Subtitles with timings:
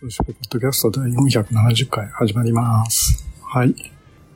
[0.00, 3.26] 猫のポッドキャスト第470回始まります。
[3.42, 3.74] はい。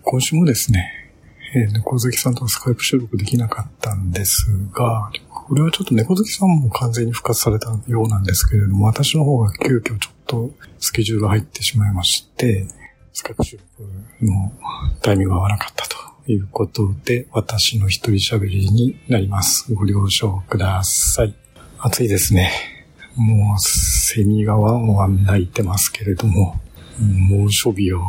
[0.02, 1.12] 今週もですね、
[1.55, 10.50] えー猫好きさんとスカイプ収録できなかったんですが、これはちょっと猫好きさんも完全に復活されたようなんですけれども、私の方が急遽ちょっと
[10.80, 12.66] スケジュールが入ってしまいまして、
[13.12, 13.88] スカイプ収録
[14.20, 14.52] の
[15.00, 19.72] タイミングが合わなかったということで、私の一人喋りになります。
[19.72, 21.36] ご了承ください。
[21.78, 22.81] 暑いですね。
[23.16, 26.60] もう、セミがワンワン鳴いてますけれども、
[26.98, 28.00] 猛暑日を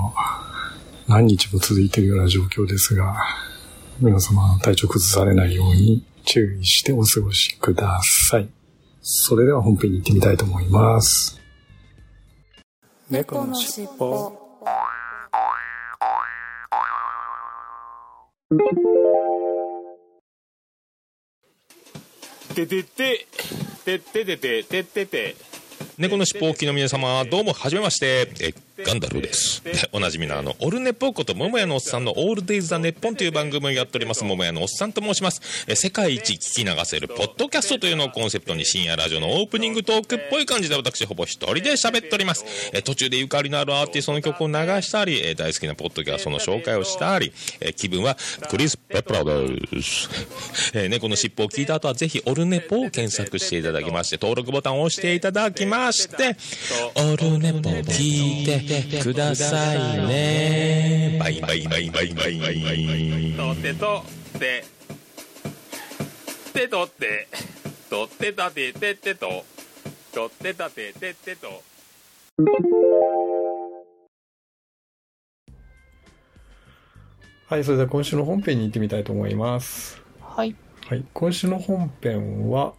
[1.07, 3.15] 何日も続いているような状況ですが、
[3.99, 8.49] 皆様体調崩されないように注意してお過ごしください。
[9.01, 11.40] それでは本編に行ってみたいと思います。
[13.10, 14.43] 猫のしっぽ
[22.55, 23.27] ててて、
[23.84, 25.35] てっててて、ててて。
[25.98, 29.63] 猫のしっぽおきの皆様、どうも、はじめまして、え、ガンダルです。
[29.63, 35.41] で おなじみのあの、オルネポこと、桃屋のおっさんのオールデイズ・ザ・ネッポンという番組をやっております、桃屋のおっさんと申します。
[35.68, 42.46] え、世界一聞き流せる、ポッドキャストというのをコンセプトに、深夜ラジオのオープニングトークっぽい感じで、私、ほぼ一人で喋っております。
[42.74, 48.18] え、途中でゆかりのあるアーティストの曲を流したり、え、大好きなポッドキャストの紹介をしたり、え、気分は、
[48.49, 50.10] クリス・ペプラです。
[50.74, 56.35] え、猫のしっぽを聞いた後は、ぜひ、オルネポを検索していただきまして、登録ボタンを押していただきまして、
[56.96, 58.63] オルネポを聞いて
[59.04, 61.18] くださいね。
[61.20, 63.34] バイバイバイバイバイバイ。
[63.36, 64.03] とってと
[64.35, 64.66] って。
[66.53, 67.28] てとって。
[67.90, 69.46] とってたててってと。
[70.13, 71.63] とってたててってと。
[77.47, 80.02] はい、それでは今週の本編に行ってみたいと思います。
[80.22, 80.56] はい
[80.88, 82.73] はい、今週の本編は、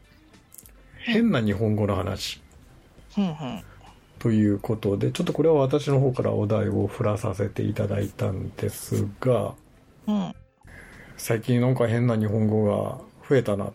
[0.99, 2.43] 変な日本語の話
[3.15, 3.65] ふんふん
[4.25, 9.53] ということで、ちょっとこれは私の方からお題を振らさせていただいたんですが、
[10.07, 10.35] うん。
[11.19, 13.73] 最近なんか変な日本語が増えたなうん。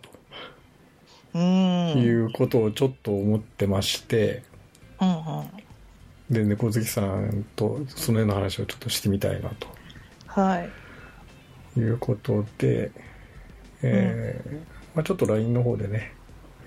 [1.93, 4.41] ということをちょっと思ってまして、
[4.99, 5.11] うんう
[5.43, 5.47] ん。
[6.31, 9.51] で、猫好きさんとそのような話をちょっとしてみたいな
[10.25, 10.69] はい。
[11.75, 12.89] ということで、
[13.83, 14.53] えー
[14.95, 16.11] まあ、ちょっと LINE の方でね、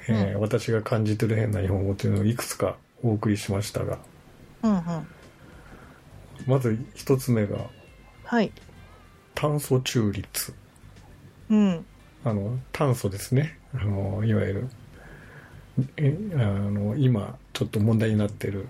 [0.07, 3.99] えー私が感じてる変な日本語というのをいくつかお送りしましたが、
[4.63, 4.83] うんうん。
[6.47, 7.59] まず一つ目が
[8.25, 8.53] はい。
[9.35, 10.55] 炭素中立。
[11.51, 11.85] うん。
[12.25, 13.59] あの、炭素ですね。
[13.75, 14.69] あの、いわゆる、
[15.97, 18.69] えあの、今ちょっと問題になってる、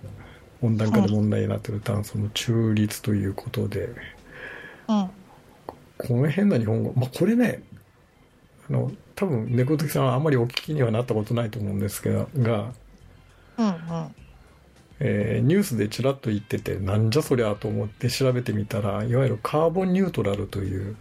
[0.62, 3.91] 温暖化で問題になってる炭素の中立ということで、
[4.88, 5.10] うん。
[5.99, 7.62] この変な日本語、まあ、これね、
[8.69, 12.72] あの、多分猫好きさんはあんまりお聞きにはなったことないと思うんですけど、が、
[13.59, 14.14] うんうん。
[15.04, 20.94] えーニュースでちらっと言ってて、なんじゃそりゃと思って調べてみたら、いわゆるカーボンニュートラルという、ね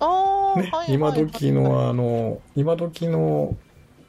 [0.00, 3.56] はいはい、今時のあの、今時の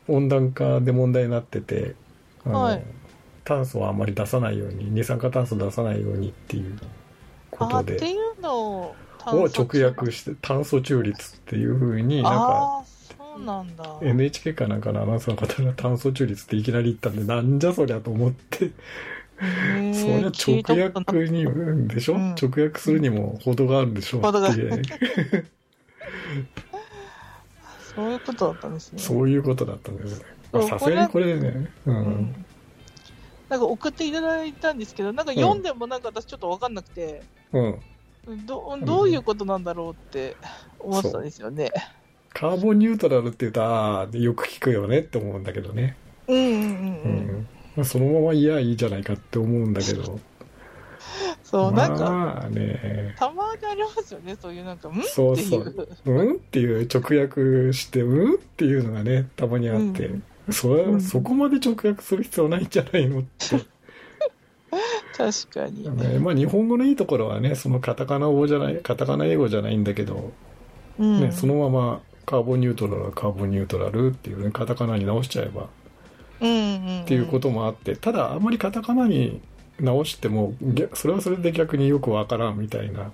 [0.07, 1.95] 温暖化で問題になってて、
[2.45, 2.83] あのはい。
[3.43, 6.79] 炭素はあんまり出さないように、二酸化炭素出さないようにっていう
[7.51, 8.95] ことで、あっていうのを
[9.27, 12.83] を直訳して炭素中立っていうふうになんか
[13.33, 13.97] そうなんだ。
[14.01, 18.71] NHK かなんかのアナウンサーの方が炭素中立っていきなり言ったんで、なんじゃそりゃと思って、
[19.39, 25.45] そりゃ直訳に、うんでしょ、うん直訳するにも程があるんでしょって
[27.95, 28.99] そういうことだったんですね。
[28.99, 30.25] そういうことだったんですね。
[30.69, 31.91] さすがにこれね、う。
[31.91, 32.45] うんん。
[33.47, 37.23] なんか送っていただいたんですけど、なんか読んでもなんか私ちょっとわかんなくて、
[37.53, 37.81] うん。
[38.45, 40.37] どどういうことなんだろうって
[40.79, 41.71] 思ってたんですよね。
[42.33, 45.95] カーボンニュートラルって言うと、ああ、よく聞くよねって思うんだけどね。
[46.27, 46.67] ううんうんうんうん。
[47.41, 47.47] ん。
[47.75, 50.19] まあ、そのままいやいいじゃないかって思うんだけど。
[51.43, 54.93] そう、なんか、まあね、たまにありますよね、そういうなんか、ん？
[55.03, 56.11] そうそっていうう。。
[56.11, 56.35] うん？
[56.35, 58.35] っていう直訳して、うん？
[58.35, 63.57] っていうのがね、たまにあって、うんそれうんそこまで直訳する必要ないんじゃないのって。
[65.15, 65.83] 確かに。
[65.97, 70.31] ねまあ日本語のいいところはね、そのカタカナ語じゃない、カタカナ英語じゃないんだけど、
[70.99, 71.21] うん。
[71.21, 72.01] ね、そのまま
[72.31, 75.63] カーボンニュートラルはカーボンニュートラルっていうね、カタカナに直しちゃえば。
[75.63, 75.67] っ
[76.39, 79.41] ていうこともあって、ただあんまりカタカナに
[79.81, 83.11] 直しても逆それはそれで逆によくわからんみたいな。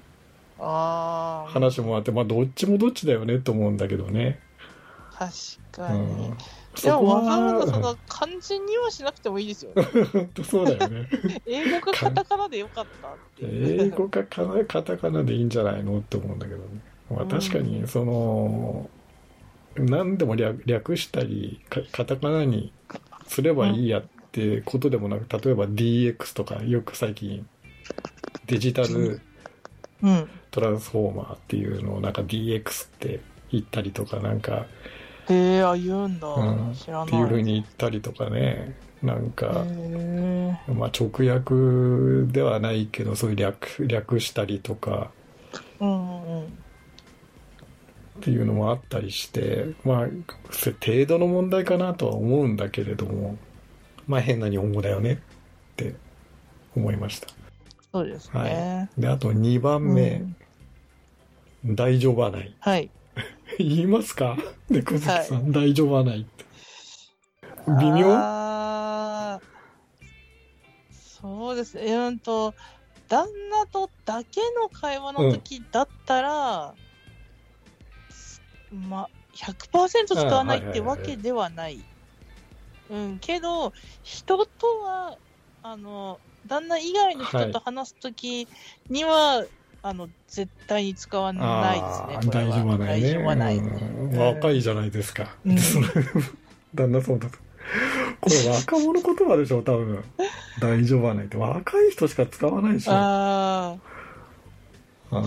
[0.60, 4.40] 話もあってまあどっちもどっちだよねと思うんだけどね、
[5.12, 5.32] 確
[5.72, 6.00] かに。
[6.00, 6.38] うん、
[6.84, 10.30] でも、わざわざそはの漢字にはしなくてもいいですよね。
[10.48, 11.10] そうだよね
[11.48, 13.42] 英語かカタカナでよかったって。
[13.42, 16.66] 英語かカタカナでいいんじゃないのって思うんだけどね、
[17.10, 18.90] まあ、確かにその
[19.80, 22.72] 何でも略略したりかカタカナに
[23.28, 27.48] すればいいやってことでもなく例えば DX とかよく最近
[28.46, 29.22] デジタル
[30.04, 30.30] うん。
[30.52, 33.20] トランスフォーマーっていうのをなんか DX って
[33.52, 34.66] 言ったりとかなんか、
[35.30, 36.28] へえ、あ、言うんだ。
[36.28, 37.08] うん、知らない。
[37.08, 39.66] っていう風に言ったりとかねなんか。
[40.68, 45.12] まあ、直訳ではないけどそういう略略したりとか
[45.80, 46.58] うんうん。
[48.18, 50.08] っていうのもあったりしてまあ
[50.84, 53.38] 程度の問題かなとは思うんだけれども
[54.08, 55.18] まあ変な日本語だよねっ
[55.76, 55.96] て
[56.76, 57.28] 思いました。
[57.92, 58.90] そうですはね。
[58.98, 59.02] い。
[59.02, 60.24] であと2番目、
[61.66, 61.76] うん。
[61.76, 62.56] 大丈夫はない。
[62.60, 62.90] はい。
[63.58, 64.38] 言いますか？
[64.70, 66.46] 猫月さん、は大丈夫はないって。
[67.68, 68.08] 微妙？
[71.20, 71.94] そうですね。
[71.94, 72.54] うんと、
[73.08, 76.76] 旦那とだけの会話の時だったら、
[78.72, 81.80] まあ、100%使わないってわけではない。
[82.90, 83.74] うん、けど、
[84.04, 85.18] 人とは、
[85.64, 88.48] あの、旦那以外の人と話す時
[88.90, 89.46] には、
[89.84, 91.82] あの、絶対に使わない
[92.12, 93.08] ですね大丈夫はないね。
[93.08, 93.58] 大丈夫はない。
[93.58, 94.18] うん。
[94.18, 95.56] 若いじゃないですか、うん。
[96.74, 97.38] 旦那そうだと。
[98.22, 100.04] これ若者言葉でしょ多分。
[100.60, 101.38] 大丈夫はないって。
[101.38, 102.92] 若い人しか使わないでしょ。
[102.94, 103.78] あ
[105.12, 105.24] あ。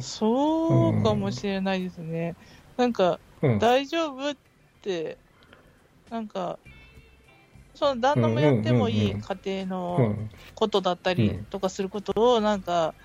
[0.00, 2.36] そうかもしれないですね。
[2.76, 3.58] なんか、うん。
[3.58, 4.34] 大丈夫っ
[4.80, 5.20] て、
[6.10, 6.60] なんか、
[7.74, 9.66] その旦那もやってもいいうんうんうん家庭
[9.96, 10.30] うのん。
[10.54, 12.96] ことだったりとかすることを、なんか、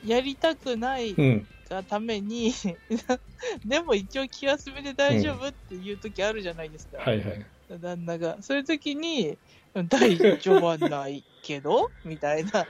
[0.00, 1.48] やりたくないうん。
[1.70, 2.52] がために、
[3.64, 7.06] でも一応気休めで大丈夫っていう時あるじゃないですか。
[7.06, 7.50] はいはい。
[7.68, 8.42] 旦那が。
[8.42, 9.40] そういう時に、
[9.88, 11.90] 大丈夫はないけど？
[12.04, 12.66] みたいな。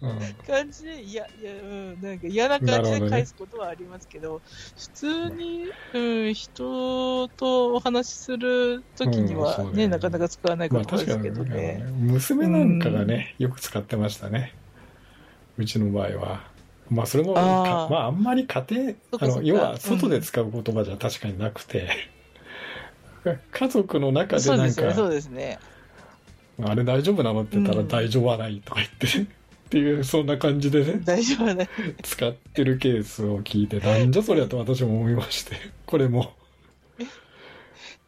[0.00, 0.18] うん。
[0.46, 4.40] 感じで、いや、いや、うん、なんか嫌な感じで返すことはありますけど、
[4.76, 5.98] 普通に、う
[6.30, 11.78] ん、人とお話しするときにはね、ねなかなか使わないまあことですけどね。
[11.78, 11.84] ね。
[11.98, 14.54] 娘なんかがね、よく使ってましたね。
[15.56, 16.58] うちの場合は。
[16.88, 17.90] まあそれもかあー。
[17.90, 21.90] まああんまり家庭あの要は外で使う言葉じゃ確かになくて、
[23.50, 25.58] 家族の中でなんそうですね、そかうですね。
[26.62, 27.88] あれ大丈夫なのって言ったらうん。
[27.88, 29.26] 大丈夫はないとか言って、っ
[29.70, 31.68] ていうそんな感じでね大丈夫はない。
[32.02, 35.56] 使ってるケースを聞いてなんじゃそりゃと私も思いまして
[35.86, 36.32] これも。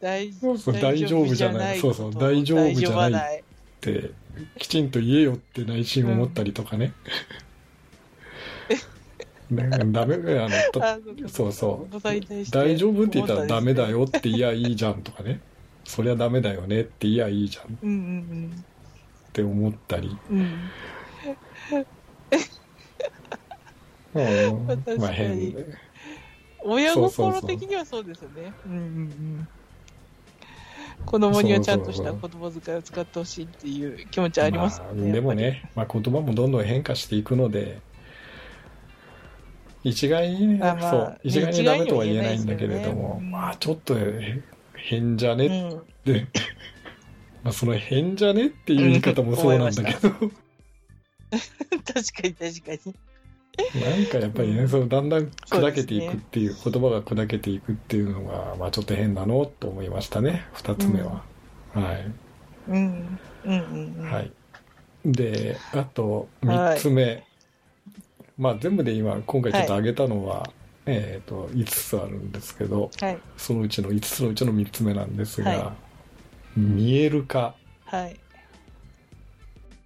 [0.00, 1.78] 大そうそう大丈夫じゃない。
[1.78, 3.40] そうそう大丈夫じゃない。
[3.40, 3.42] っ
[3.80, 4.10] て
[4.58, 6.92] きちんと言えよって内心思ったりとかね、
[9.50, 12.00] なんかダメあのとあそうそう。
[12.50, 14.00] 大丈夫って言ったらダメだよ。
[14.00, 15.40] よって言いやいいじゃんとかね
[15.90, 18.64] そりゃダメだよねって言いやいいじゃんっうんうん
[19.32, 20.38] て思ったり、うん。
[24.14, 24.98] うん。
[24.98, 25.54] まあ変
[26.62, 28.52] 親心的にはそうですよね。
[28.66, 29.48] うんうんうん。
[31.06, 35.02] 子供にはちゃんとした言葉遣いを使ってほしいっていう気持ちありますよね。
[35.02, 37.80] まあでもね、まあ、言葉もどんどん変化していくので
[39.82, 44.40] 一概にね、あまあそう一概にダメとは言えないんだけれども、ねまあちょっとへ
[44.82, 45.46] 変じゃね？
[45.46, 46.12] やっぱり。
[46.12, 46.28] うん。
[47.42, 50.32] まあその変じゃねっていう言い方もそうなんだけど、確か
[52.24, 52.94] に確かに。
[53.82, 61.24] なんかやっぱりね、そのだんだん砕けていくっていう、言葉が砕けていくっていうのが、まあちょっと変なのと思いましたね、二つ目は。
[61.74, 62.12] はい。
[62.68, 63.18] うん。
[63.44, 64.10] うんうんうん。
[64.10, 64.32] はい。
[65.04, 67.24] で、あと、はい三つ目。
[68.38, 70.50] まあ全部で今、今回ちょっと挙げたのは、
[70.86, 73.18] えっ、と、5つあるんですけど、はい。
[73.36, 75.74] そのうちの5つのうちの3つ目なんですが、は
[76.56, 77.54] 見える化。
[77.84, 78.20] はい。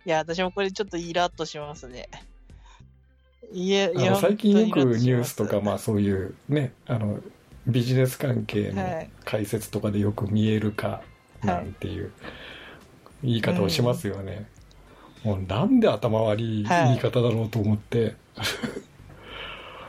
[0.06, 2.08] いや、私もこれちょっとイラッとしますね。
[3.52, 7.20] いや、いや最近よくニュースとか、まあそういうね、あの、
[7.66, 11.02] ビジネス関係のはい解説とかでよく見える化
[11.42, 12.12] なんていう
[13.22, 14.46] 言い方をしますよね。
[15.22, 18.16] もうなんで頭悪いはい言い方だろうと思って、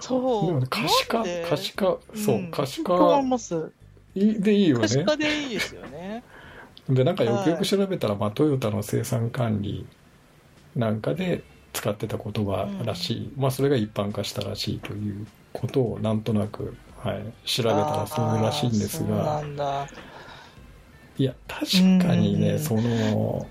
[0.07, 0.67] そう。
[0.69, 3.21] 可視化可視化そう、ん可視化。
[4.15, 4.81] でいいよね。
[4.81, 6.24] 可視化でいいですよね。
[6.89, 9.88] でなんかよくよく調べたら、まあ、トヨタの生産管理
[10.75, 11.43] なんかで
[11.74, 19.43] 使ってた言葉らしい、まあそれが一般化したらしいということをなんとなく、はい、調べたらそうらしいんですが。
[21.17, 21.71] いや確
[22.05, 22.59] かにね、うん。
[22.59, 23.47] その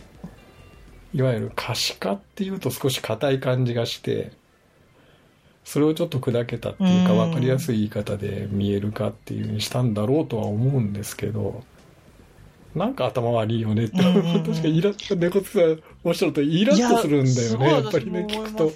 [1.14, 4.32] いわゆる可視化っていうと少し硬い感じがして、
[5.64, 11.64] それをちょっと砕けたっていうかうん分かりやすい言い方で見えるかっていうふうにしたんだろうとは思うんですけど、
[12.75, 14.23] なんか頭悪いよねって、うんう。
[14.23, 14.42] んうん。
[14.44, 18.73] 確かにイラッと、猫つさんおっしゃるとイラッとするんだよね、やっぱりね、聞くと。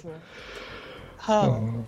[1.17, 1.85] はい、うん。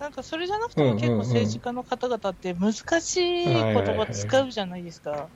[0.00, 5.28] なんかそれじゃなくても結構政治家の方々って難しい言葉使うじゃないですか。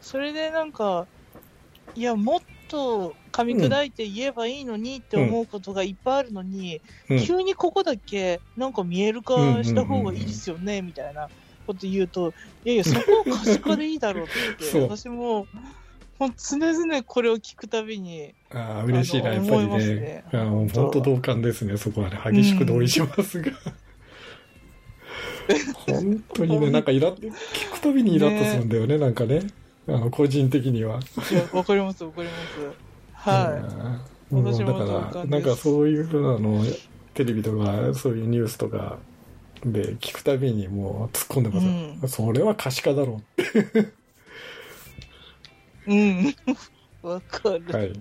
[0.00, 1.06] それでなんか、
[1.94, 2.40] いや、もっ
[2.70, 9.34] と噛み砕いて言えばいいのにって思うことがいっぱいあるのに、うん急にここだけなんか見える化
[9.64, 11.28] した方がいいですよね、みたいな
[11.66, 12.32] こと言うと、
[12.64, 15.46] いやいや、そこを可視化でいいだろうって私も、
[16.18, 20.24] もう常々これを聞くたびに、ああ、嬉しいな、やっぱりねね。
[20.32, 22.20] あの本当同感ですね、そこはね。
[22.24, 23.50] 激しく同意しますが。
[25.88, 29.42] 本当にね、なんかイラッ、聞くたびにイラッとするんだよね、なんかね。
[29.90, 31.00] あの、個人的には。
[31.30, 32.74] いや、わかります、わかります。
[33.12, 34.34] はい。
[34.34, 34.44] うん。
[34.44, 36.64] 私も同だから、なんかそういうふうなの、
[37.14, 38.98] テレビとか、そういうニュースとか
[39.64, 41.50] で聞くたびにもう突っ込んで
[42.00, 42.14] ます。
[42.14, 43.20] それは可視化だろ
[45.86, 46.34] うん。
[47.02, 47.64] わかる。
[47.68, 47.72] う。
[47.72, 47.92] はい。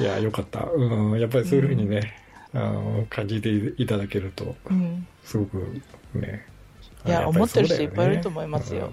[0.00, 0.64] いや、よかった。
[0.64, 2.14] うん、やっぱりそういうふうにね、
[2.52, 5.06] あの、感じていただけると、うん。
[5.24, 5.80] すごく
[6.14, 6.46] ね。
[7.06, 8.90] いや思ってる人いっぱいいると思いますよなん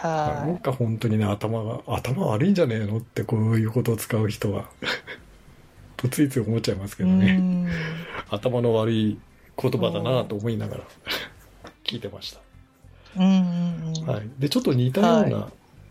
[0.00, 4.70] はか本当にね、頭が、頭悪いんじゃねえのってこういうことを使う人は、
[5.96, 7.06] とついつい思っちゃいますけい。
[7.06, 7.36] どね。
[7.38, 7.68] うん。
[8.30, 9.18] 頭の悪い
[9.60, 10.84] 言葉だなと思いながら
[11.84, 12.40] 聞いてました。
[13.18, 14.06] うんうんうん。
[14.06, 14.30] はい。
[14.38, 15.48] で、ちょっと似たような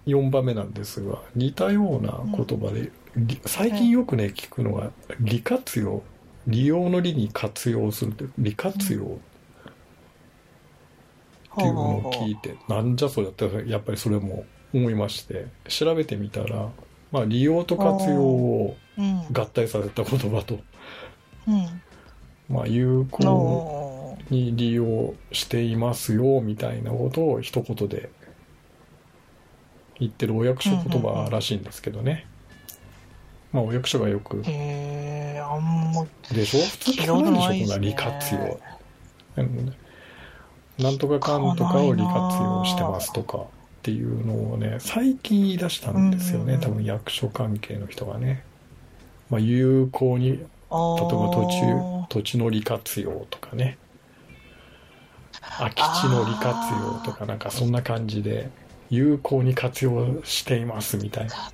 [0.08, 6.02] 4番目なんですが、似たような言葉で、り最近よくね、聞くのが、利活用。
[6.48, 9.08] 利用の利に活用するって、利活用っ
[11.58, 16.70] ていうのを聞いて、なんじゃそれって、やっぱりそれも思いまして、調べてみたら、
[17.12, 19.24] まあ、利用と活用をうん。
[19.32, 20.60] 合体させた言葉と、
[21.48, 21.82] うん。
[22.50, 28.10] まあ、有効のに利用していますよ、みたいなことを一言で
[30.00, 32.28] 言ってるお役所言葉らしいんですけどね。
[33.54, 36.60] まあ、お役所がよく、へえ、あんま、でしょ？
[36.60, 38.60] 普通聞かないでしょ、こんな利活用。
[39.38, 39.72] あのね
[40.80, 43.42] なんとかかんとかを利活用してますとかっ
[43.84, 48.44] ていうのをね、最近言い出したんですよね、うん多分役所関係の人がね。
[49.30, 53.78] まあ、有効に、例えあば土地ー、土地の利活用とかね。
[55.58, 58.50] 空き地の利活用とかなんかそんな感じで、
[58.90, 61.52] 有効に活用していますみたいな。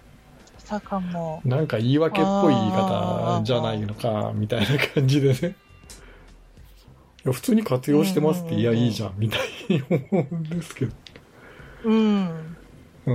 [1.46, 5.56] なんか言い訳っぽい言い方じゃないのか、みたいな感じでね。
[7.26, 10.92] いや普通に活用してますって、いや、いいじゃん、みたいに思うんですけど。
[11.84, 12.58] うん。
[13.08, 13.12] う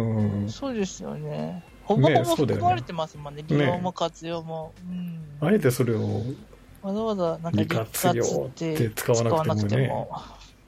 [0.46, 0.48] ん。
[0.50, 1.62] そうですよね。
[1.84, 3.44] ほぼほぼ含まれてますもんね。
[3.46, 4.74] 利用も活用も。
[5.40, 5.48] うん。
[5.48, 6.24] あえてそれを、
[6.82, 10.06] わざわざなんか利活用って使わなくてもね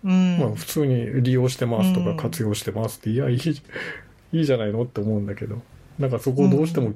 [0.05, 0.39] うん。
[0.39, 3.39] まあ普通に利用してますとかうん活用してますって、いや、いい、
[4.33, 5.57] いいじゃないのって思うんだけど、
[5.99, 6.93] なんかそこをどうしても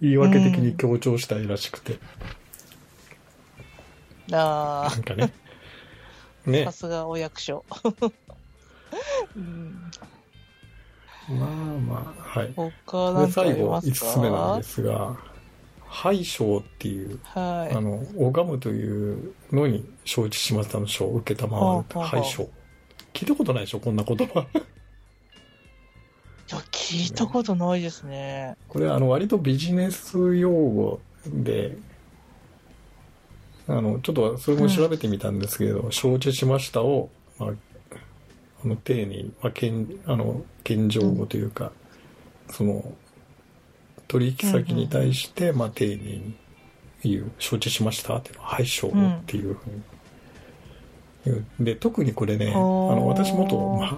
[0.00, 1.98] 言い訳的に強調したいらしくて、
[4.32, 5.32] あなんかね。
[6.46, 6.72] あ、ねさ。
[6.72, 7.64] すがお役所。
[9.36, 9.90] うん、
[11.28, 12.52] まあまあ、はい。
[12.54, 15.16] 他かあります5かつ目なんですが、
[15.86, 17.74] 敗症っていう、はい。
[17.74, 22.48] あの、拝むというのに承知しましたの書を受けたまわる敗症。
[23.12, 24.46] 聞いたことないでしょこんな言葉。
[24.54, 28.56] いや、聞いたことないですね。
[28.68, 31.76] これ、あの、割とビジネス用語で、
[33.70, 37.08] あの、ちょっとそれも調べてみたんですけど、承知しましたを、
[37.38, 37.50] まあ、
[38.64, 41.70] あの、丁寧に、まあ、けん、あの、謙譲語というか、
[42.50, 42.92] その、
[44.08, 46.34] 取引先に対して、まあ、丁寧に
[47.04, 48.92] 言う、承知しましたっていうのは、はい、承っ
[49.26, 49.82] ていうふうに
[51.26, 51.44] 言う。
[51.60, 53.96] で、特にこれね、あの、私元、まあ、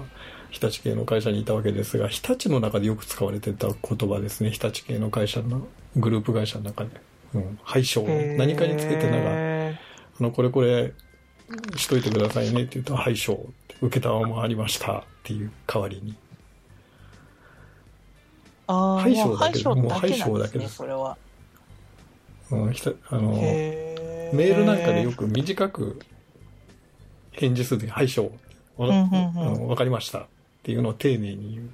[0.51, 4.51] 日立系の会社にいたわけですが、日立の中でよく使われてた言葉ですね。
[4.51, 6.91] 日立系の会社の、グループ会社の中で。
[7.35, 8.03] うん、はい、承。
[8.37, 9.62] 何かにつけてなんか、へ
[10.21, 10.93] あの、これこれ、
[11.77, 13.37] しといてくださいねって言うと、はい、承っ
[13.69, 16.13] て、受けたままありましたっていう代わりに。
[16.13, 16.17] ー
[18.67, 21.17] ああ、敗訴もう敗だけどもう訴だけなん敗訴だけですそれは。
[22.51, 26.01] うん、ひたあの、へメールなんかでよく短く
[27.33, 28.33] 返事するとき、はい、承。
[28.77, 30.27] わかうんうんうんあのわかりましたっ
[30.63, 31.71] ていうのを丁寧に言う。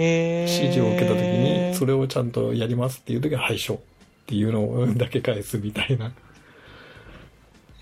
[0.00, 3.80] 指示を受けたときに、それをちゃんとやりますっていうときは、はい、承
[4.28, 6.12] っていうのをだけ返すみたいな。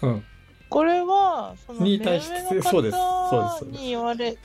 [0.02, 0.24] うん。
[0.68, 4.36] これは、その、目に対してそうですそう方ですに言われ、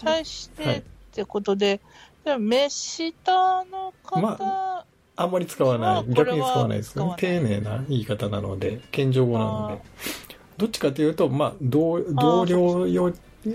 [0.00, 1.80] 対してはいってことで、
[2.24, 4.84] でも、目下の方、ま
[5.16, 6.14] あんまり使わない。
[6.14, 9.82] 逆に使わないです丁寧な言い方なので、謙譲語なので。
[10.58, 13.12] どっちかというと、まあ、同同僚よ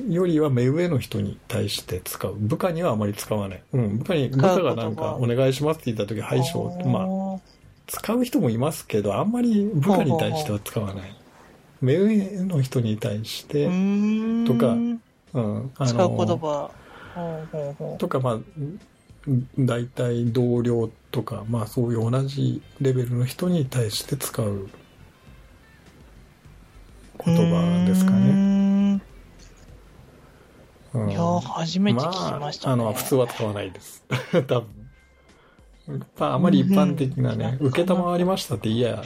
[0.10, 2.36] よりは目上の人に対して使う。
[2.36, 3.64] 部下にはあまり使わない。
[3.72, 6.88] うん、部下に、部下がなんか、お願いしますって言った時、はい、しょう。
[6.88, 7.40] まあ、あ
[7.88, 11.16] 使う人もいますけど、あんまり部下に対しては使わない。
[11.82, 13.66] 目上の人に対して、
[14.46, 14.76] とか
[15.34, 16.72] うん、あ使う言葉。
[17.98, 18.40] とか、まあ、
[19.58, 24.70] 大体同僚とか、まあそういう同じレベルの人に対して使う
[27.26, 28.34] 言葉ですかね。
[28.34, 29.02] ね。
[30.94, 32.72] うんいやー、初めて聞きましたね。
[32.72, 34.04] あ、あの、普通は使わないです。
[34.48, 34.77] 多分。
[36.18, 39.04] まあ、あまり一般的なね、うん受けたまわりましたって言いや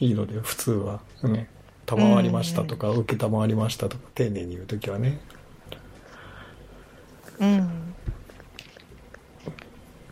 [0.00, 1.00] いいので、普通は。
[1.22, 1.48] ね。
[1.86, 5.20] 賜りましたとか、受けたまわりましたとか、丁寧に言うときはね。
[7.38, 7.94] うん。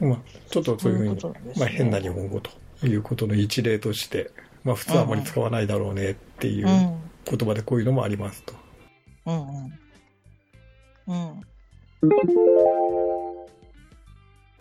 [0.01, 0.19] まあ、
[0.51, 1.21] ちょっとそういうふうに、
[1.59, 2.51] まあ変な日本語と
[2.87, 4.31] いうことの一例として、
[4.65, 6.99] まあ普通はあまり使わないだろうねっていううん。
[7.25, 8.55] 言葉でこういうのもありますと。
[9.27, 9.73] うんうん。
[11.07, 11.43] うん。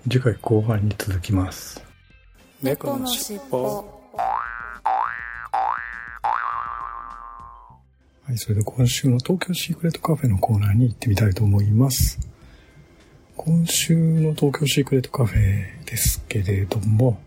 [0.09, 1.83] 次回後半に続きます。
[2.61, 4.01] 猫のしっぽ
[8.23, 12.17] はい、それで今週の東京シークレットカフェのコーナーに行ってみたいと思います。
[13.35, 17.19] 今週の東京シークレットカフェですけれども、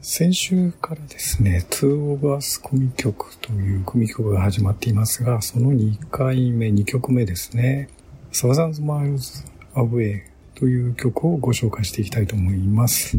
[0.00, 7.88] 先週からですね、 Two of Us 組曲という組曲が始まっていますが、その2回目、2曲目ですね、
[8.32, 13.18] Thousands Miles・アウェイという曲をご紹介していきたいと思います。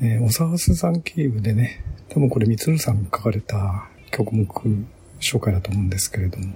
[0.00, 4.46] えー、小沢スさん経由でね、多分これ、みつるさんが書かれた曲目
[5.20, 6.54] 紹介だと思うんですけれども、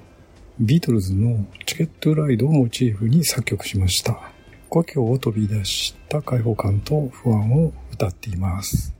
[0.61, 4.33] ビートルズのチケットライドをモチーフに作曲しました。
[4.69, 8.95] 故郷を飛び出した開放感と不安を歌っています。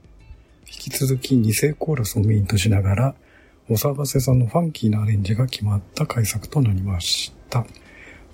[0.67, 3.15] 引き続き二世コーラスをメインとしながら、
[3.69, 7.65] お騒がせさんのファンキーなアレンジが決まった改作となりました。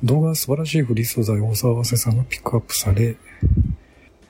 [0.04, 3.16] 動画は素晴らしいフリー素材をお騒がせさんがピックアップされ、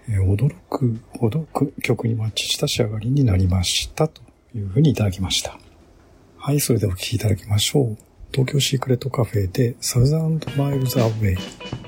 [0.08, 1.48] え驚くほど
[1.82, 4.22] 曲にマッチした仕上がりになりましたと
[4.56, 5.58] いうふうにいただきました。
[6.38, 7.98] はい、それではお聴きいただきましょう。
[8.32, 11.85] 東京シークレットカフェでサウザンドマイルズアウェイ。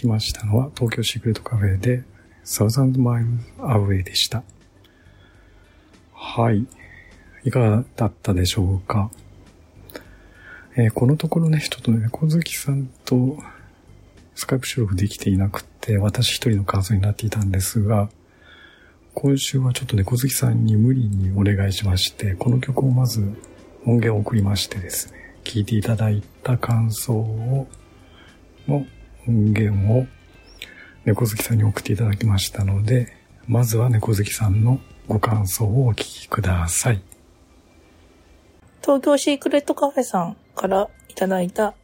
[0.00, 2.04] きましたのは東京シークレットカフェで
[2.44, 4.42] サウザンドマイルアウェイでした。
[6.14, 6.66] はい。
[7.44, 9.10] いかがだったでしょうか？
[10.76, 13.38] えーこのところね、ちょっとね、小月さんと
[14.34, 18.08] スカイプ収録できていなくて、私一人の感想になっていたんですが、
[19.14, 23.20] 今週はちょっと猫好きさんに無理にお願いしまして、この曲をまず
[23.84, 27.66] 音源を送りましてですね、聴いていただいた感想を、
[28.68, 28.86] の
[29.28, 30.06] 音源を
[31.04, 33.12] 猫好きさんに送っていただきましたので、
[33.46, 37.02] まずは猫好きさんのご感想をお聞きください。
[38.82, 41.74] 東京シークレットカフェさんからいただいた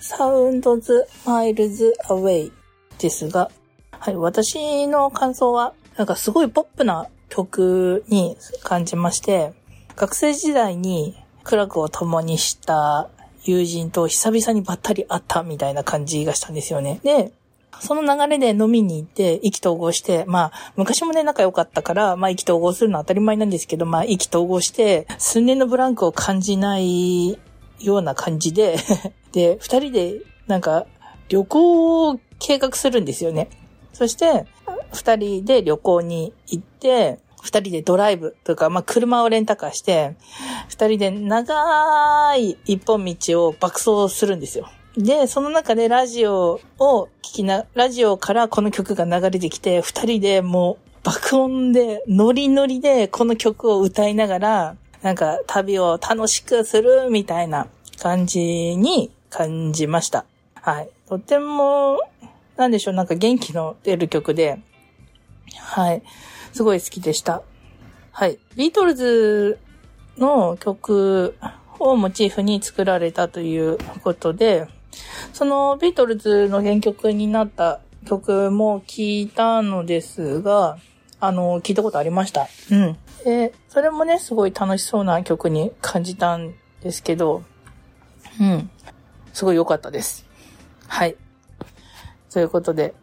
[0.00, 2.52] サウンドズマイルズアウェイ
[2.98, 3.50] ですが、
[3.98, 9.52] はい、私の感想は、なんかすごいポップな曲に感じまして、
[9.96, 13.08] 学生時代に苦楽を共にした
[13.44, 17.00] 友人と久々にばったり会ったみたいな感じがしたんですよね。
[17.02, 17.32] で、
[17.80, 27.38] その流れで飲みに行って意気投合して、まあ、昔もね、仲良かったから、まあ、意気投合するのは当たり前なんですけど、まあ、意気投合して、数年のブランクを感じない
[27.80, 28.76] ような感じで、
[29.32, 30.86] で、二人で、なんか、
[31.28, 33.48] 旅行を計画するんですよね。
[33.92, 34.46] そして、
[34.92, 40.16] 二人で旅行に行って、二人でドライブというか、まあ、車をレンタカーして、
[40.68, 44.70] 二人で長い一本道を爆走するんですよ。
[44.96, 57.66] で、その中でラジオを聞きな、ラジオからこの曲が流れてきて、二人でもう爆音で、ノリノリでこの曲を歌いながら、なんか旅を楽しくするみたいな
[58.00, 60.24] 感じに感じました。
[60.54, 60.88] はい。
[61.06, 62.00] とても、
[62.56, 64.60] なんでしょう、なんか元気の出る曲で、
[65.58, 66.02] はい。
[66.54, 67.42] すごい好きでした。
[68.12, 68.38] はい。
[68.54, 69.58] ビートルズ
[70.18, 71.34] の曲
[71.80, 74.68] をモチーフに作られたということで、
[75.32, 80.78] そのビートルズの原曲になった曲も聞いたのですが、
[81.18, 82.46] あの、聞いたことありました。
[82.70, 82.96] うん。
[83.24, 87.42] で、それもね、すごい楽しそうな曲に感じたんですけど、
[88.40, 88.70] うん。
[89.32, 90.24] すごい良かったです。
[90.86, 91.16] はい。
[92.30, 92.94] ということで、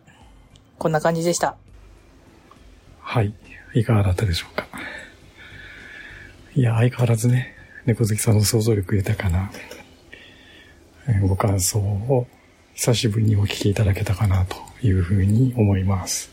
[0.77, 1.57] こんな感じでした。
[3.11, 3.33] はい。
[3.73, 4.65] いかがだったでしょうか。
[6.55, 7.53] いや、相変わらずね、
[7.85, 9.51] 猫好きさんの想像力豊かな、
[11.21, 12.25] ご感想を
[12.73, 16.31] 久しぶりにお聞きいただけたかなというふうに思います。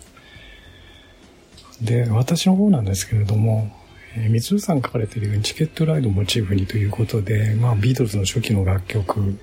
[1.82, 3.72] で、私の方なんですけれども、
[4.16, 9.36] えー、みつるさん書かれているようにチケットライドをモチーフにということで、まあ、ビートルズの初期の楽曲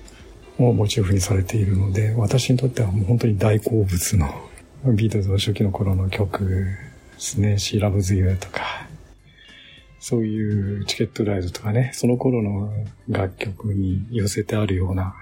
[0.56, 4.48] をモチーフにされているので、私にとってはもう本当に大好物の
[4.94, 7.54] ビートルズの初期の頃の曲ですね。
[7.54, 8.86] She Loves You とか、
[9.98, 12.72] そういうチケットライドとかね、その頃の
[13.08, 15.14] 楽曲に寄せてあるような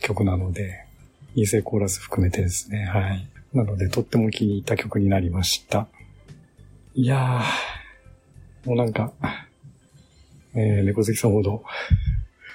[0.00, 0.86] 曲なので、
[1.34, 3.28] 二世コーラス含めてですね、はい。
[3.52, 5.88] なので、とっても気に入った曲になりました。
[6.94, 9.12] いやー、もうなんか、
[10.54, 11.64] えー、猫好きさんほど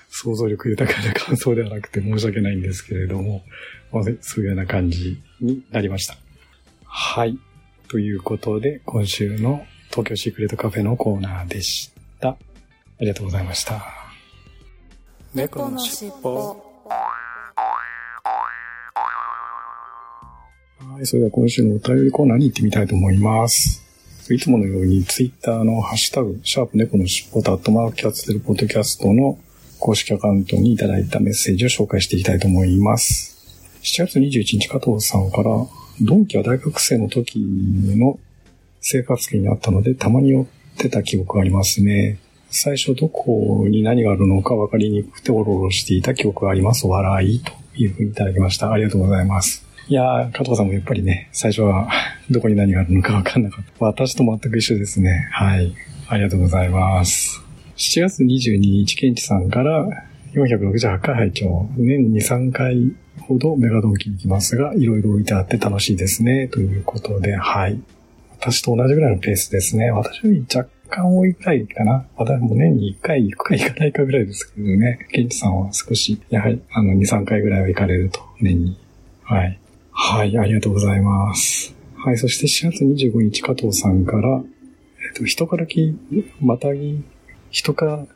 [0.10, 3.44] 想像力豊かな 感想ではなくて申し訳ないんですけれども、
[3.92, 6.18] まあ、そういうような感じになりました。
[6.86, 7.38] はい。
[7.90, 12.30] ということで、今週の東京シークレットカフェのコーナーでした。
[12.30, 12.38] あ
[13.00, 13.82] りがとうございました。
[15.34, 16.64] 猫のしっぽ。
[20.80, 23.84] はい、それでは今週のお便りコーナーに行ってみたいと思います。
[24.30, 29.40] いつものようにツイッターのハッシュタグ、シャープ猫のしっぽとアットマークキャッツテルポッドキャストの
[29.80, 33.38] 公式アカウントにいただいたメッセージを紹介していきたいと思います。
[33.84, 35.66] 7月21日加藤さんから、
[36.02, 38.20] ドンキは大学生の時の
[38.82, 40.46] 生活圏にあったので、たまに寄っ
[40.78, 42.20] てた記憶がありますね。
[42.50, 46.88] 最初どこに何があるのか分かりにくくておろおろしていた記憶があります。
[46.88, 48.72] 笑いというふうにいただきました。
[48.72, 49.66] ありがとうございます。
[49.90, 51.90] いやー、加藤さんもやっぱりね、最初は
[52.30, 53.72] どこに何があるのか分かんなかった。
[53.86, 55.30] 私と全く一緒ですね。
[55.32, 55.74] はい。
[56.08, 57.42] ありがとうございます。
[57.78, 59.88] 7月22日、ケンチさんから
[60.34, 62.94] 468回拝聴年に3回
[63.28, 66.48] ほどメガドンキに行きますが、いろいろ置いてあって楽しいですね。
[66.48, 67.80] ということで、はい。
[68.40, 69.92] 私と同じぐらいのペースですね。
[69.92, 72.06] 私より若干多いくらいかな。
[72.16, 75.08] 私も年に1回行くか行かないかぐらいですけどね。
[75.12, 78.78] ケンチさんは少し、やはり、あの、2、3回ぐらいは行かれると、年に。
[79.24, 79.60] はい。
[79.92, 81.76] はい、ありがとうございます。
[81.96, 84.42] はい、そして4月25日、加藤さんから、
[85.06, 85.98] えっと、人からき、
[86.40, 87.04] またぎ、
[87.50, 88.08] 人か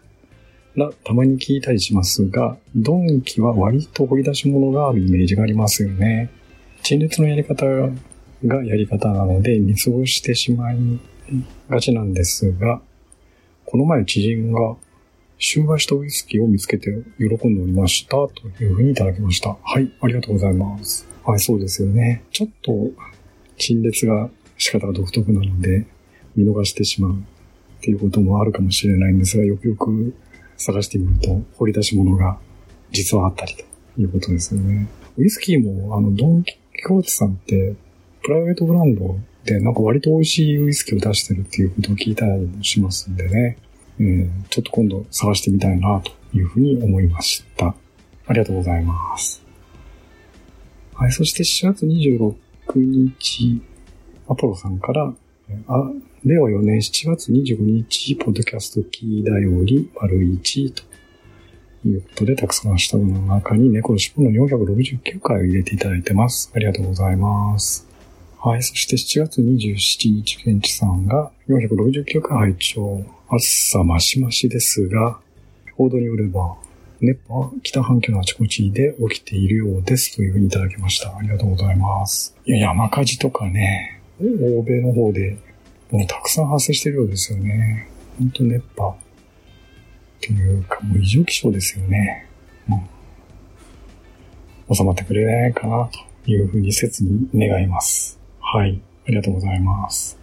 [0.75, 6.29] らたまに聞いたりしますが、ドンキは割と掘り出し物があるイメージがありますよね。
[6.84, 7.65] 陳列のやり方
[8.45, 10.77] がやり方なので、見過ごしてしまい
[11.69, 12.81] がちなんですが、
[13.65, 14.75] この前知人が、
[15.43, 18.12] 集合したウイスキーを見つけて喜んでおりました。
[18.12, 19.57] というふうにいただきました。
[19.63, 21.07] はい、ありがとうございます。
[21.25, 22.23] はい、そうですよね。
[22.31, 22.91] ちょっと、
[23.57, 25.88] 陳列が仕方が独特なので、
[26.36, 27.15] 見逃してしまうっ
[27.81, 30.13] ていうこともあるかもしれないんですが、よくよく
[30.62, 32.38] 探してみると、掘り出し物が
[32.91, 33.63] 実はあったりと
[34.02, 34.88] いうことですよね。
[35.17, 36.56] ウイスキーも、あの、ドン・キ
[36.88, 37.76] ホーテさんって、
[38.24, 43.58] プライベートブランドで、なんか割と美味しいウイスキーを出してるっていうことを聞いたりもしますんでね。
[44.00, 47.76] うん、ちょっと今度探してみたいなというふうに思いました。
[48.28, 49.43] ありがとうございます。
[50.93, 52.36] はい、そして7月26
[52.76, 53.62] 日、
[54.28, 55.13] アポロさんから、
[55.67, 55.91] あ、
[56.23, 60.83] 令和4年7月25日、ポッドキャストキーだより丸1と
[61.87, 66.51] いうことで、たくさんの下の中に猫の尻尾の469回を入れていただいてます。
[66.55, 67.87] ありがとうございます。
[68.39, 75.19] はい、そして7月27日、ケンチさんが469回拝聴暑さマシマシですが、
[75.75, 76.55] 報道によれば、
[77.01, 81.15] 熱波は北半球のあちこちで起きているようですというふうにいただきました。
[81.15, 82.35] ありがとうございます。
[82.45, 84.00] いや、山火事とかね、
[84.57, 85.38] 欧米の方で
[85.91, 87.89] もうたくさん発生してるようですよね。
[88.17, 88.95] 本当熱波っ
[90.21, 92.27] ていうか、もう異常気象ですよね。
[92.69, 95.89] うん、収まってくれないかな
[96.23, 98.19] というふうに切に願います。
[98.39, 98.81] はい。
[99.05, 100.17] ありがとうございます。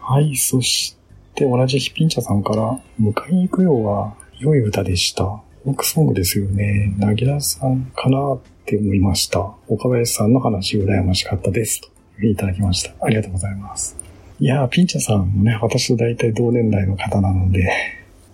[0.00, 0.36] はい。
[0.36, 0.96] そし
[1.34, 5.24] て、同じヒピンチャさんから、迎えに行くようは良い歌でした。
[5.64, 6.94] フォークソングですよね。
[6.98, 9.40] なぎらさんかなって思いました。
[9.66, 11.80] 岡林さんの話羨ましかったです。
[11.80, 12.92] といただきました。
[13.04, 13.96] ありがとうございます。
[14.40, 17.70] いやー、ピンチャさんもね、私と大体同年代の方なので、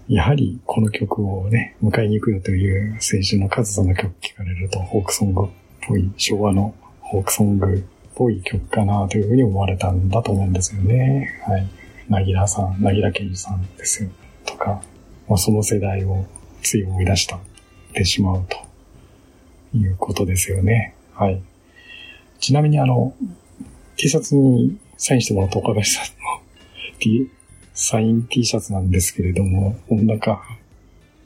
[0.09, 5.49] やはりこの曲をね、迎えに行くよという青春の数さんの曲聴かれると、フォークソングっ
[5.87, 6.75] ぽい、昭和の
[7.11, 7.83] フォークソングっ
[8.15, 11.41] ぽい曲かなというふうに思われたんだと思うんですよね。
[11.47, 11.67] はい。
[12.09, 14.11] なぎらさん、なぎらけいじさんですよ。
[14.45, 14.83] とか、
[15.29, 16.27] まあ、その世代を
[16.63, 17.39] つい思い出した、
[17.95, 18.59] てしまうと
[19.77, 20.95] いうことですよね。
[21.15, 21.41] はい。
[22.41, 23.15] ちなみにあの、
[23.97, 26.43] T シャツにサインしてもらった岡林さんの
[26.99, 27.31] T、
[27.75, 30.43] サイン T シャツなんですけれども、もうなんか、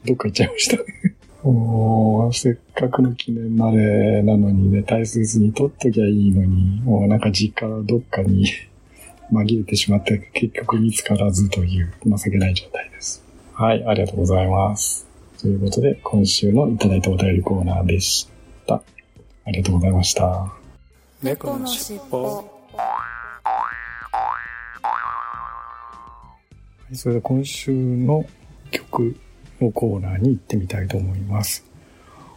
[0.04, 0.84] どっか行っちゃいましたね。
[1.42, 8.46] もう、せっかくの記念までなのにね、大切に取っときゃいいのに、もうなんか実家どっかに
[9.32, 13.24] 紛れてしまって、結局見つからずという情けない状態です。
[13.54, 15.06] はい、ありがとうございます。
[15.40, 18.28] ということで、今週のいただいたお便りコーナーでし
[18.66, 18.82] た。
[19.44, 20.52] ありがとうございました。
[21.22, 22.57] 猫のしっぽ
[26.90, 28.24] いそれでは今週の
[28.70, 29.16] 曲
[29.60, 31.64] のコーナーに行ってみたいと思います。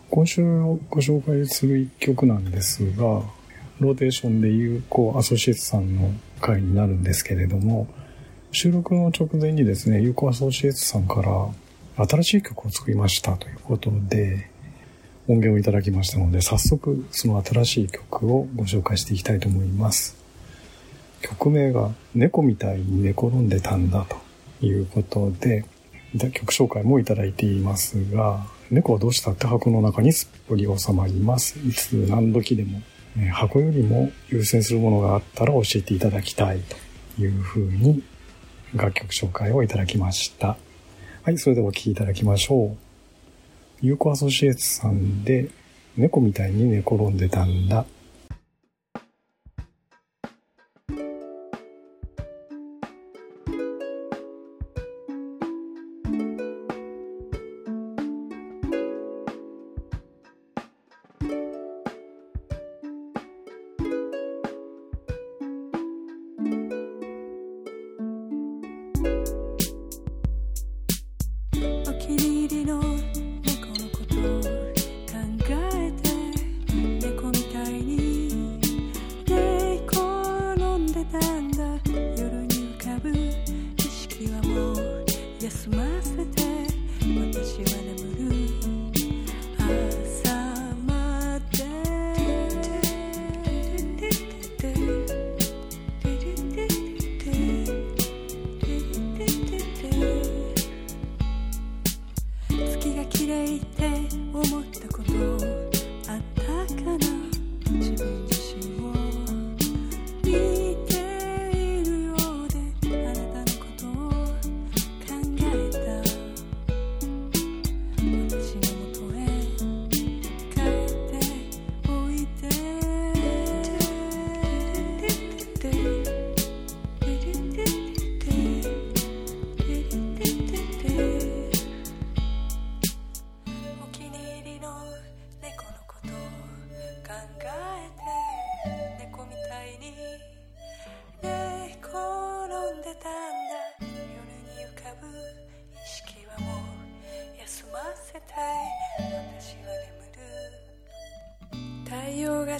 [0.10, 0.44] 今週
[0.90, 3.24] ご紹介する一曲なんですが、
[3.80, 6.12] ローテーションで有効アソシエツさんの
[6.42, 7.88] 回になるんですけれども、
[8.52, 11.22] 収録の直前にですね、有効アソシエツさんか
[11.96, 14.50] ら新しい曲を作りましたということで、
[15.28, 20.18] 音源をいただきましたので、早速その新しい曲をご紹介していきたいと思います。
[21.22, 24.31] 曲名が猫みたいに寝転んでたんだと
[24.62, 25.66] いうことで、
[26.34, 31.60] 曲紹介もいただいていますが、猫はどうしたって箱の中にすっぽり収まります。
[31.60, 32.82] いつ何時でも、
[33.18, 36.62] え箱よりも優先するものがあったら教えていただきたい
[37.18, 38.04] というふうに
[38.74, 40.58] 楽曲紹介をいただきました。
[41.24, 42.78] はい、それではお聴きいただきましょう。
[43.82, 45.50] 有効アソシエイツさんで
[45.98, 47.86] 猫みたいに寝転んでたんだ。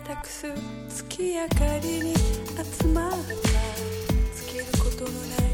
[0.04, 0.48] たくす
[0.90, 3.18] 月明かりに集まった。
[3.18, 5.51] 尽きることのない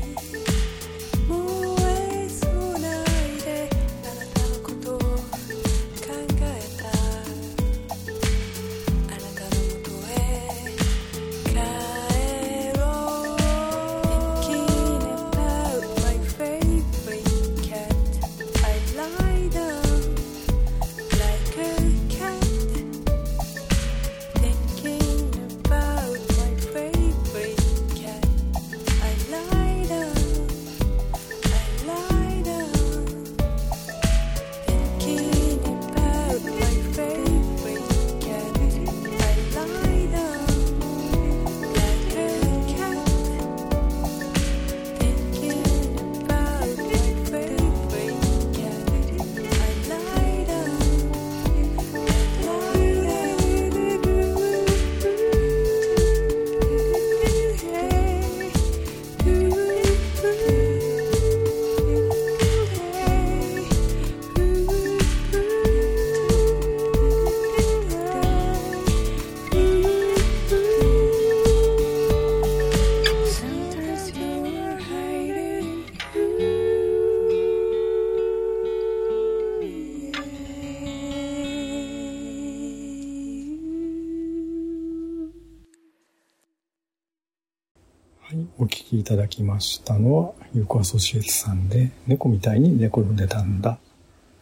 [89.08, 93.80] ただきましたのは、ゆこアソシエツさんで、猫みたいに寝転んでたんだ、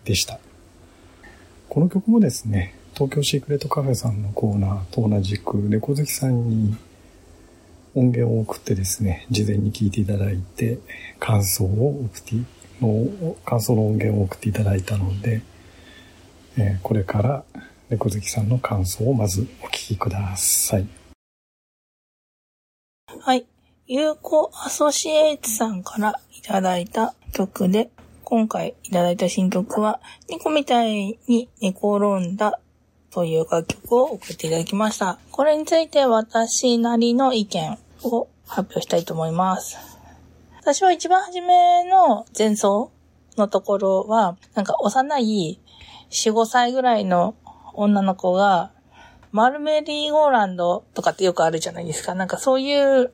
[0.06, 0.40] でした。
[1.70, 6.76] この曲もですね、東京シークレットカフェさんのコーナーと同じく、猫好きさんに
[7.94, 10.80] 音源を送ってですね、事前に聞いていただいて、
[11.20, 12.36] 感想を送って、
[12.82, 15.42] の感想の音源を送っていただいたので、
[16.58, 17.44] えーこれから
[17.90, 20.88] 猫好きさんの感想をまずお聞きください。
[23.20, 23.46] はい。
[23.88, 27.92] 有効アソシエイツさんからいただいた曲で、
[28.24, 32.60] 今回いただいた新曲は、猫みたいに寝転んだ
[33.12, 35.20] という楽曲を送っていただきました。
[35.30, 39.78] これについて私なりの意見を発表したいと思います。
[40.60, 42.92] 私は一番初めの前奏
[43.38, 45.60] のところは、なんか幼い
[46.10, 47.36] 4、5歳ぐらいの
[47.76, 48.72] 女の子が、
[49.32, 52.16] マルメリーゴーランドとかってよくあるじゃないですか。
[52.16, 53.14] なんかそういう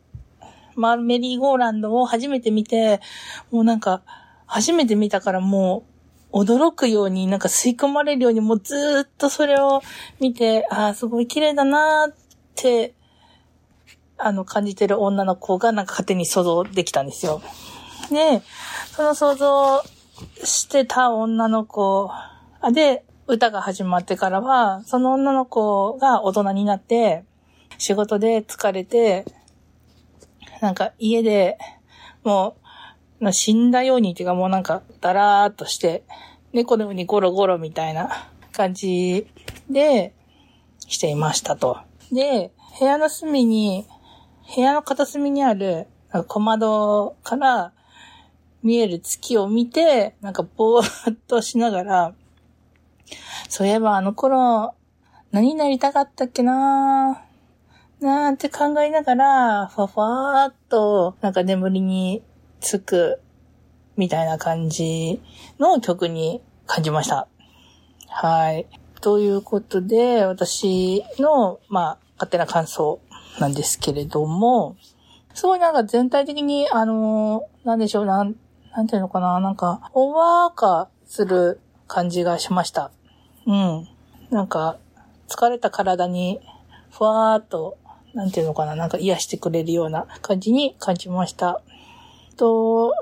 [0.82, 3.00] マルメリーゴーランドを初めて見て、
[3.52, 4.02] もうなんか、
[4.48, 5.86] 初めて見たからも
[6.34, 9.82] う、驚くように、なんか吸い込まれるように、もうずっとそれを
[10.20, 12.16] 見て、ああ、すごい綺麗だなーっ
[12.56, 12.96] て、
[14.18, 17.42] あの、感じてる女の子がなんか勝手に想像できたんですよ。
[18.10, 18.42] で、
[18.96, 19.84] その想像
[20.44, 22.10] してた女の子、
[22.62, 27.24] あ、で、歌が始まってからは、その女の子が大人になって、
[27.78, 29.26] 仕事で疲れて、
[30.62, 31.58] なんか家で
[32.24, 32.56] も
[33.20, 36.04] う、死んだようにっていうかもうなんかだらーっとして、
[36.54, 39.28] 猫のようにゴロゴロみたいな感じ
[39.70, 40.14] で
[40.88, 41.80] していましたと。
[42.12, 43.88] で、部屋の隅に、
[44.56, 45.88] 部屋の片隅にある
[46.28, 47.74] 小窓から
[48.64, 52.14] 見える月を見て、なんかぼーっとしながら、
[53.50, 54.76] そういえばあの頃、
[55.32, 57.31] 何になりたかったっけなー
[58.02, 62.24] なんて考えながら、ふわふわーっと、なんか眠りに
[62.60, 63.22] つく、
[63.96, 65.22] みたいな感じ
[65.60, 67.28] の曲に感じました。
[68.10, 68.66] はい。
[69.02, 73.00] ということで、私の、まあ、勝手な感想
[73.40, 74.78] なんですけれども、
[75.36, 78.36] すごいなんか全体的に、あのーなんでしょう、なん、
[78.76, 82.90] なんていうのかな、なんか、ほわーかする感じがしました。
[83.46, 83.88] うん。
[84.32, 84.80] なんか、
[85.28, 86.40] 疲れた体に、
[86.90, 87.78] ふわーっと、
[88.14, 91.62] なんていうのかな、なんか癒してくれるような感じに感じました。
[92.38, 92.94] と、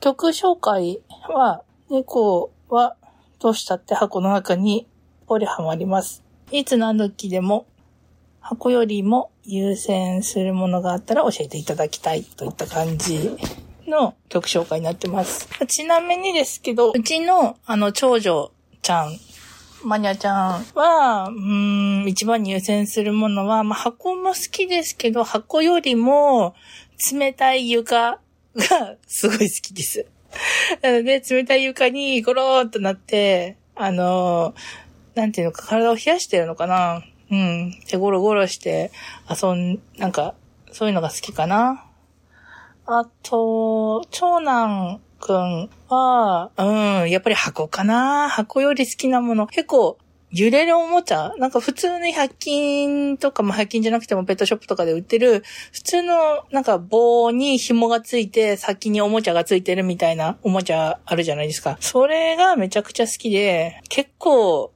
[0.00, 2.96] 曲紹介は、猫は
[3.38, 4.86] どうしたって箱の中に
[5.26, 6.22] ポリハマります。
[6.50, 7.66] いつ何時でも
[8.40, 13.36] 箱よりも優先するものがあったら教えていただきたいといった感じ
[13.86, 15.48] の曲紹介になってます。
[15.66, 18.50] ちなみにですけど、うちのあの長女
[18.82, 19.12] ちゃん、
[19.84, 26.54] マニャちゃんは、うん、一番に優先するものは、まあ、箱も好きですけど、箱よりも
[27.12, 28.18] 冷たい床
[28.56, 30.06] がすごい好きです。
[30.82, 34.54] な ので、冷たい床にゴローっとなって、あの
[35.14, 37.70] なんていうのか、体を冷やしてるのかなうん。
[37.90, 38.90] で、ゴロゴロして
[39.30, 40.34] 遊ん、なんか、
[40.72, 41.84] そういうのが好きかな。
[42.86, 48.28] あと、長男くんは、うん、やっぱり箱かな。
[48.28, 49.46] 箱より好きなもの。
[49.46, 49.98] 結構、
[50.30, 55.42] 揺れるおもちゃなんか普通に100均とかも100均じゃなくてもペットショップとかで売ってる、
[55.72, 61.78] 普通のなんか棒に紐がついて先におもちゃがついてるみたいなおもちゃあるじゃないですか。
[61.80, 64.72] それがめちゃくちゃ好きで、結構、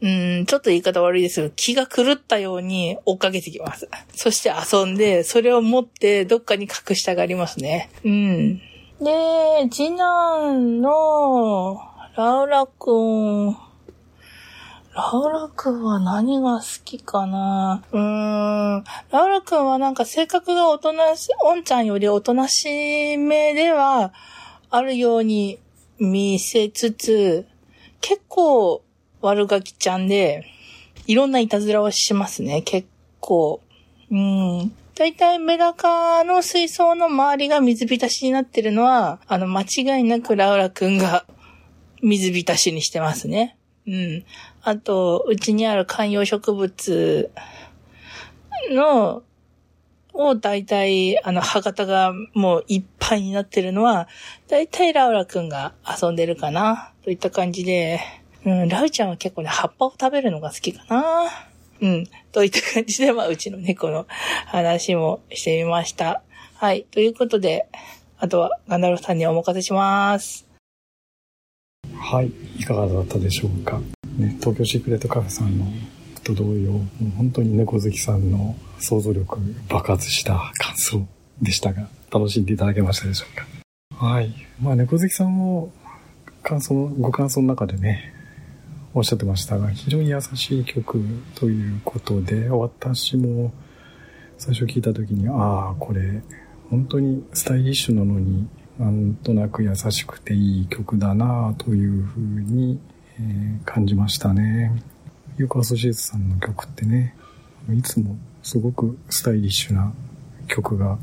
[0.00, 3.88] うん、ちょっと言い方悪いですけど、気が狂ったように追っかけてきます。
[4.14, 7.90] そして遊んで、それを持ってどっかに隠したがりますね。
[8.04, 8.62] うん。
[9.00, 11.80] で、次男の
[12.16, 13.50] ラウラくん、
[14.94, 17.84] ラウラくんは何が好きかな？
[17.92, 18.00] うー
[18.78, 18.84] ん。
[19.10, 24.14] ラウラくんはなんか性格がおとなし、おんちゃんよりおとなしめでは
[24.70, 25.58] あるように
[25.98, 27.46] 見せつつ、
[28.00, 28.82] 結構
[29.20, 30.46] 悪ガキちゃんで、
[31.06, 32.88] いろんないたずらをしますね、結
[33.20, 33.60] 構。
[34.10, 34.74] うん。
[34.96, 41.26] だいたいメダカの水槽の周りが水浸しになってるのは、あの、間違いなくラウラくんが
[42.02, 43.58] 水浸しにしてますね。
[43.86, 44.24] うん。
[44.62, 47.30] あと、うちにある観葉植物
[48.70, 49.22] の、
[50.14, 54.08] を大体、あの、歯型がもういっぱいになってるのは、
[54.48, 56.94] 大体ラウラくんが遊んでるかな。
[57.04, 58.00] といった感じで、
[58.46, 61.28] うん、ラウちゃんは結構ね、葉っぱを食べるのが好きかな。
[61.82, 62.06] うん。
[62.36, 64.06] といった感じで、まあ、うちの猫の
[64.44, 66.20] 話もしてみました。
[66.52, 66.84] はい。
[66.90, 67.66] ということで、
[68.18, 70.46] あとはガンダルフさんにお任せします。
[71.98, 72.30] はい。
[72.58, 73.80] いかがだったでしょうか。
[74.18, 75.64] ね、東京シークレットカフェさんの
[76.24, 79.38] と同様、もう本当に猫好きさんの想像力
[79.70, 81.08] 爆発した感想
[81.40, 84.06] でしたが、楽しんでいただけましたでしょうか。
[84.06, 84.34] はい。
[84.60, 85.72] まあ、猫好きさんも、
[86.42, 88.12] 感想の、ご感想の中でね、
[88.96, 93.52] おっしゃってましたが、非常に優しい曲ということで、私も
[94.38, 96.22] 最初聞いた時に、ああ、これ、
[96.70, 102.80] 本当にスタイリッシュなのに、なんとなく優しくていい曲だなというふうに、
[103.20, 104.72] え感じましたね。
[105.36, 107.14] ユーコアソシエツさんの曲ってね、
[107.70, 109.92] いつもすごくスタイリッシュな
[110.48, 110.96] 曲が、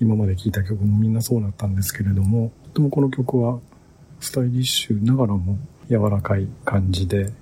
[0.00, 3.58] 今まで聴いた曲もみんなそうだったんですけれども、とてもこの曲は
[4.20, 5.58] スタイリッシュながらも
[5.88, 7.32] 柔らかい感じで、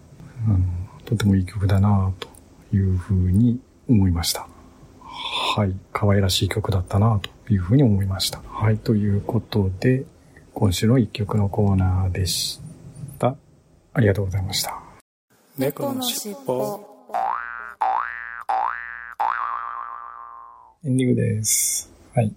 [0.46, 0.58] あの
[1.04, 2.28] とてもいい曲だなと
[2.74, 4.46] いうふうに思いました。
[5.54, 5.74] はい。
[5.92, 8.40] 可愛らしい曲だったなというふうに思いました。
[8.48, 8.78] はい。
[8.78, 10.04] ということで、
[10.54, 12.60] 今週の一曲のコーナーでし
[13.18, 13.36] た。
[13.94, 14.80] ありがとうございました。
[15.58, 16.80] 猫のしっぽ
[20.84, 21.92] エンディングです。
[22.14, 22.34] はい。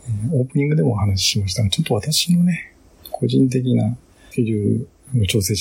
[0.00, 2.74] えーオープニングでもお話ししましたが、ちょっと私のね、
[3.10, 3.94] 個人的な
[4.30, 4.86] スケジュールの
[5.28, 5.54] 調整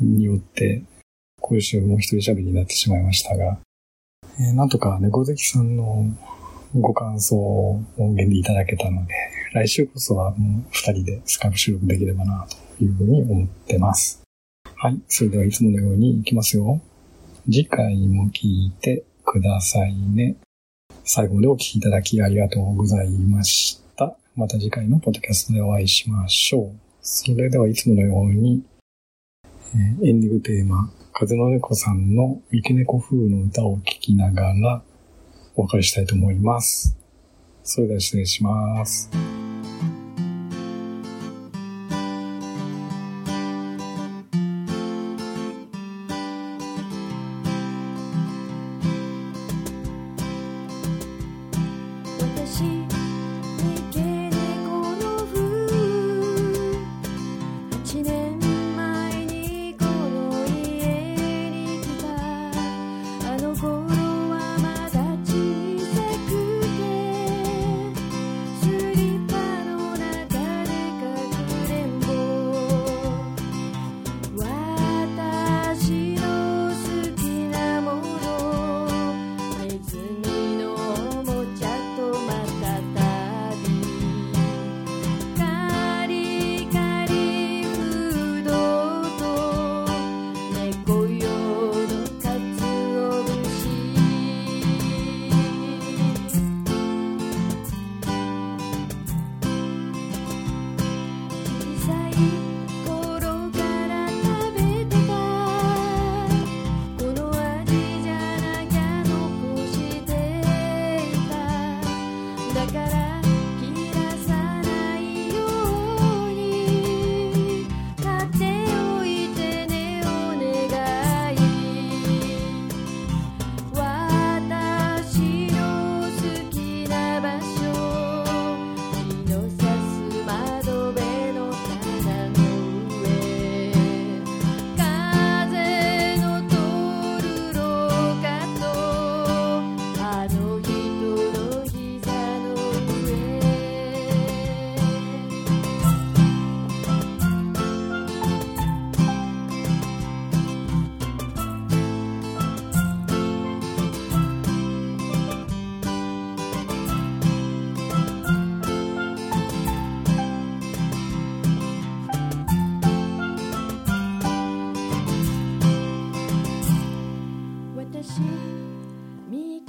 [0.00, 0.82] によって、
[1.40, 3.58] 今週も一人喋りになってしまいましたが、
[4.40, 6.06] えーなんとか猫好きさんの
[6.74, 9.14] ご感想を音源でいただけたので、
[9.54, 12.46] 来週こそはもう二人でスカイプ収録できればな
[12.78, 14.22] というふうに思ってます。
[14.76, 15.00] はい。
[15.08, 16.80] それではいつものように行きますよ。
[17.46, 20.36] 次回も聞いてくださいね。
[21.04, 24.14] 最後までお聞きいただきありがとうございました。
[24.36, 26.72] また次回のポッドキャストでお会いしましょう。
[27.00, 28.62] それではいつものように、
[29.74, 34.82] エンディングテーマ、風の猫さんの三毛猫風の歌を聴きながら
[35.56, 36.96] お別れしたいと思います。
[37.64, 39.47] それでは失礼します。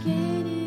[0.03, 0.58] get it.